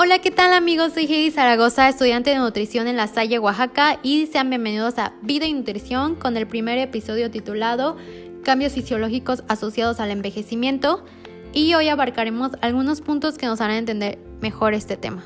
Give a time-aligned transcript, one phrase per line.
[0.00, 0.92] Hola, ¿qué tal amigos?
[0.92, 5.46] Soy Heidi Zaragoza, estudiante de nutrición en La Salle, Oaxaca y sean bienvenidos a Vida
[5.46, 7.96] y Nutrición con el primer episodio titulado
[8.44, 11.04] Cambios fisiológicos asociados al envejecimiento
[11.52, 15.24] y hoy abarcaremos algunos puntos que nos harán entender mejor este tema.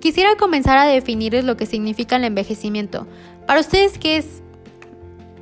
[0.00, 3.06] Quisiera comenzar a definirles lo que significa el envejecimiento.
[3.46, 4.42] Para ustedes, ¿qué es?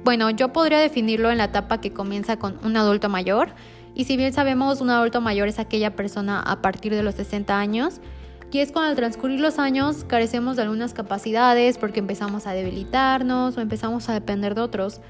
[0.04, 3.54] Bueno, yo podría definirlo en la etapa que comienza con un adulto mayor
[3.94, 7.58] y si bien sabemos un adulto mayor es aquella persona a partir de los 60
[7.58, 8.02] años,
[8.54, 13.56] y es cuando al transcurrir los años carecemos de algunas capacidades porque empezamos a debilitarnos
[13.56, 15.00] o empezamos a depender de otros.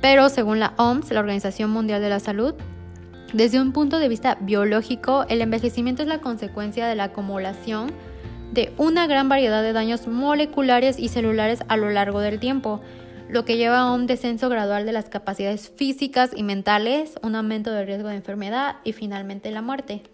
[0.00, 2.54] Pero según la OMS, la Organización Mundial de la Salud,
[3.32, 7.90] desde un punto de vista biológico, el envejecimiento es la consecuencia de la acumulación
[8.52, 12.80] de una gran variedad de daños moleculares y celulares a lo largo del tiempo,
[13.28, 17.72] lo que lleva a un descenso gradual de las capacidades físicas y mentales, un aumento
[17.72, 20.04] del riesgo de enfermedad y finalmente la muerte.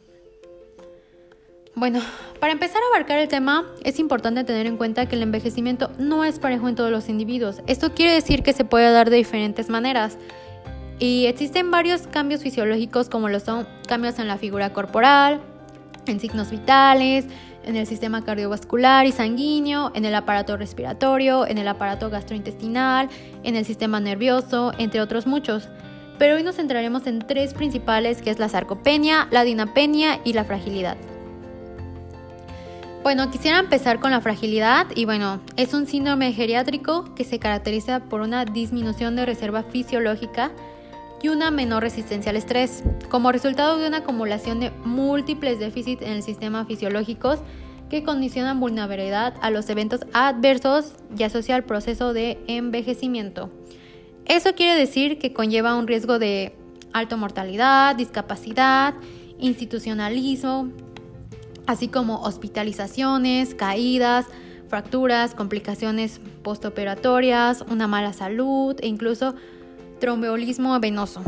[1.82, 1.98] Bueno,
[2.38, 6.24] para empezar a abarcar el tema, es importante tener en cuenta que el envejecimiento no
[6.24, 7.60] es parejo en todos los individuos.
[7.66, 10.16] Esto quiere decir que se puede dar de diferentes maneras.
[11.00, 15.40] Y existen varios cambios fisiológicos como lo son cambios en la figura corporal,
[16.06, 17.26] en signos vitales,
[17.64, 23.08] en el sistema cardiovascular y sanguíneo, en el aparato respiratorio, en el aparato gastrointestinal,
[23.42, 25.68] en el sistema nervioso, entre otros muchos.
[26.16, 30.44] Pero hoy nos centraremos en tres principales que es la sarcopenia, la dinapenia y la
[30.44, 30.96] fragilidad.
[33.02, 37.98] Bueno, quisiera empezar con la fragilidad y bueno, es un síndrome geriátrico que se caracteriza
[37.98, 40.52] por una disminución de reserva fisiológica
[41.20, 46.12] y una menor resistencia al estrés, como resultado de una acumulación de múltiples déficits en
[46.12, 47.40] el sistema fisiológicos
[47.90, 53.50] que condicionan vulnerabilidad a los eventos adversos y asocia al proceso de envejecimiento.
[54.26, 56.54] Eso quiere decir que conlleva un riesgo de
[56.92, 58.94] alta mortalidad, discapacidad,
[59.40, 60.70] institucionalismo,
[61.66, 64.26] así como hospitalizaciones, caídas,
[64.68, 69.34] fracturas, complicaciones postoperatorias, una mala salud e incluso
[70.00, 71.22] trombolismo venoso.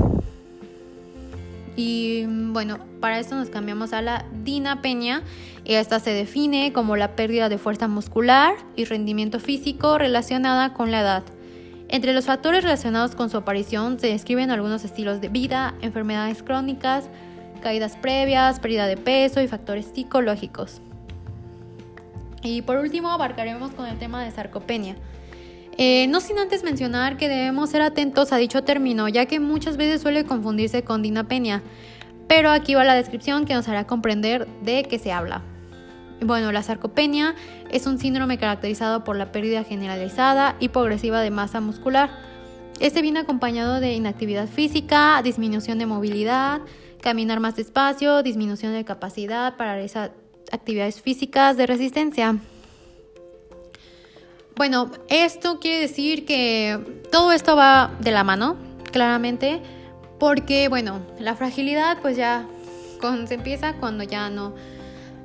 [1.76, 5.22] Y bueno, para esto nos cambiamos a la dinapenia.
[5.64, 10.90] Y esta se define como la pérdida de fuerza muscular y rendimiento físico relacionada con
[10.90, 11.22] la edad.
[11.88, 17.08] Entre los factores relacionados con su aparición se describen algunos estilos de vida, enfermedades crónicas,
[17.64, 20.80] caídas previas, pérdida de peso y factores psicológicos.
[22.42, 24.94] Y por último abarcaremos con el tema de sarcopenia.
[25.76, 29.76] Eh, no sin antes mencionar que debemos ser atentos a dicho término, ya que muchas
[29.76, 31.62] veces suele confundirse con dinapenia.
[32.28, 35.42] Pero aquí va la descripción que nos hará comprender de qué se habla.
[36.20, 37.34] Bueno, la sarcopenia
[37.70, 42.10] es un síndrome caracterizado por la pérdida generalizada y progresiva de masa muscular.
[42.80, 46.60] Este viene acompañado de inactividad física, disminución de movilidad,
[47.04, 50.12] caminar más despacio, disminución de capacidad para realizar
[50.50, 52.38] actividades físicas de resistencia.
[54.56, 58.56] Bueno, esto quiere decir que todo esto va de la mano,
[58.90, 59.60] claramente,
[60.18, 62.46] porque bueno, la fragilidad pues ya
[63.26, 64.54] se empieza cuando ya no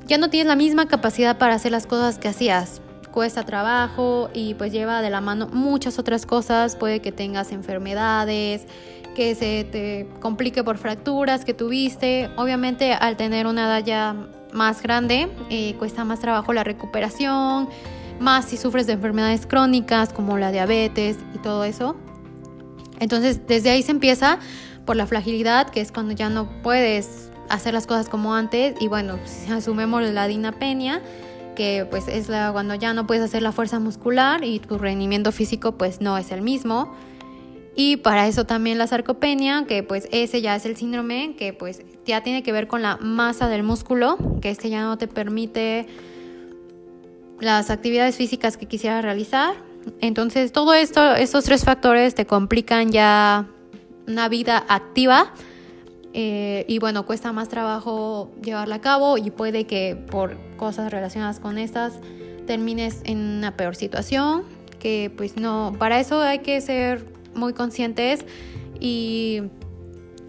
[0.05, 2.81] ya no tienes la misma capacidad para hacer las cosas que hacías.
[3.13, 8.65] Cuesta trabajo y pues lleva de la mano muchas otras cosas, puede que tengas enfermedades,
[9.19, 12.29] que se te complique por fracturas que tuviste.
[12.37, 14.15] Obviamente al tener una edad ya
[14.53, 17.67] más grande eh, cuesta más trabajo la recuperación,
[18.21, 21.97] más si sufres de enfermedades crónicas como la diabetes y todo eso.
[23.01, 24.39] Entonces desde ahí se empieza
[24.85, 28.87] por la fragilidad, que es cuando ya no puedes hacer las cosas como antes y
[28.87, 31.01] bueno, si asumemos la dinapenia,
[31.57, 35.33] que pues es la, cuando ya no puedes hacer la fuerza muscular y tu rendimiento
[35.33, 36.95] físico pues no es el mismo.
[37.81, 41.81] Y para eso también la sarcopenia, que pues ese ya es el síndrome que pues
[42.05, 45.87] ya tiene que ver con la masa del músculo, que este ya no te permite
[47.39, 49.53] las actividades físicas que quisieras realizar.
[50.01, 53.47] Entonces todo esto, estos tres factores te complican ya
[54.09, 55.31] una vida activa
[56.11, 61.39] eh, y bueno, cuesta más trabajo llevarla a cabo y puede que por cosas relacionadas
[61.39, 61.93] con estas
[62.45, 64.43] termines en una peor situación,
[64.79, 68.25] que pues no, para eso hay que ser muy conscientes
[68.79, 69.41] y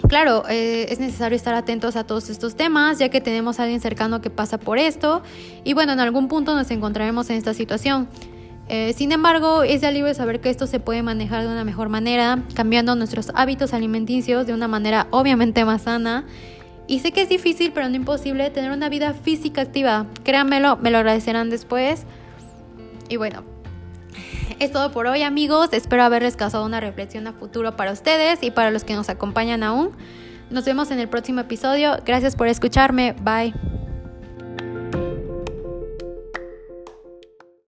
[0.08, 3.80] claro, eh, es necesario estar atentos a todos estos temas, ya que tenemos a alguien
[3.80, 5.22] cercano que pasa por esto
[5.64, 8.08] y bueno, en algún punto nos encontraremos en esta situación.
[8.72, 11.88] Eh, sin embargo, es de alivio saber que esto se puede manejar de una mejor
[11.88, 16.24] manera, cambiando nuestros hábitos alimenticios de una manera obviamente más sana.
[16.86, 20.06] Y sé que es difícil, pero no imposible, tener una vida física activa.
[20.22, 22.04] Créanmelo, me lo agradecerán después.
[23.08, 23.42] Y bueno,
[24.60, 28.50] es todo por hoy amigos, espero haberles causado una reflexión a futuro para ustedes y
[28.50, 29.90] para los que nos acompañan aún.
[30.50, 33.54] Nos vemos en el próximo episodio, gracias por escucharme, bye.